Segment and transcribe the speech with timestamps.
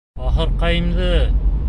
[0.21, 1.13] Бахырҡайымды!..